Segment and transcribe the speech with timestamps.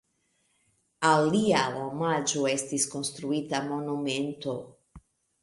[1.09, 4.59] Al lia omaĝo estis konstruita monumento.